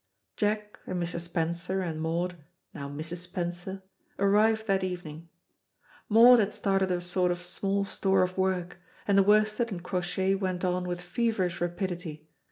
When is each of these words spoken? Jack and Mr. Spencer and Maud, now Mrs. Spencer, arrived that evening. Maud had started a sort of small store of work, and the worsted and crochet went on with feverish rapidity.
Jack 0.35 0.79
and 0.87 0.99
Mr. 1.03 1.21
Spencer 1.21 1.81
and 1.81 2.01
Maud, 2.01 2.35
now 2.73 2.89
Mrs. 2.89 3.17
Spencer, 3.17 3.83
arrived 4.17 4.65
that 4.65 4.83
evening. 4.83 5.29
Maud 6.09 6.39
had 6.39 6.53
started 6.53 6.89
a 6.89 6.99
sort 6.99 7.29
of 7.31 7.43
small 7.43 7.83
store 7.83 8.23
of 8.23 8.35
work, 8.35 8.79
and 9.07 9.15
the 9.15 9.21
worsted 9.21 9.71
and 9.71 9.83
crochet 9.83 10.33
went 10.33 10.65
on 10.65 10.87
with 10.87 11.01
feverish 11.01 11.61
rapidity. 11.61 12.27